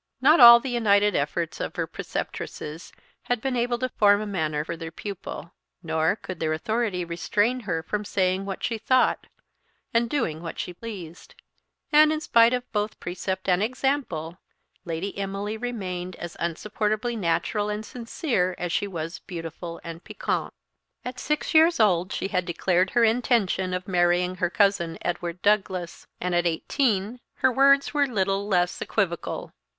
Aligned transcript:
Not 0.19 0.39
all 0.39 0.59
the 0.59 0.71
united 0.71 1.15
efforts 1.15 1.59
of 1.59 1.75
her 1.75 1.85
preceptresses 1.85 2.91
had 3.25 3.39
been 3.39 3.55
able 3.55 3.77
to 3.77 3.87
form 3.87 4.19
a 4.19 4.25
manner 4.25 4.65
for 4.65 4.75
their 4.75 4.89
pupil; 4.89 5.53
nor 5.83 6.15
could 6.15 6.39
their 6.39 6.53
authority 6.53 7.05
restrain 7.05 7.59
her 7.59 7.83
from 7.83 8.03
saying 8.03 8.43
what 8.43 8.63
she 8.63 8.79
thought, 8.79 9.27
and 9.93 10.09
doing 10.09 10.41
what 10.41 10.57
she 10.57 10.73
pleased; 10.73 11.35
and, 11.91 12.11
in 12.11 12.19
spite 12.19 12.51
of 12.51 12.63
both 12.71 12.99
precept 12.99 13.47
and 13.47 13.61
example, 13.61 14.39
Lady 14.85 15.15
Emily 15.19 15.55
remained 15.55 16.15
as 16.15 16.35
insupportably 16.39 17.15
natural 17.15 17.69
and 17.69 17.85
sincere 17.85 18.55
as 18.57 18.71
she 18.71 18.87
was 18.87 19.19
beautiful 19.19 19.79
and 19.83 20.03
piquante. 20.03 20.55
At 21.05 21.19
six 21.19 21.53
years 21.53 21.79
old 21.79 22.11
she 22.11 22.29
had 22.29 22.45
declared 22.45 22.89
her 22.97 23.03
intention 23.03 23.71
of 23.71 23.87
marrying 23.87 24.37
her 24.37 24.49
cousin 24.49 24.97
Edward 25.03 25.43
Douglas, 25.43 26.07
and 26.19 26.33
at 26.33 26.47
eighteen 26.47 27.19
her 27.35 27.51
words 27.51 27.93
were 27.93 28.07
little 28.07 28.47
less 28.47 28.81
equivocal. 28.81 29.53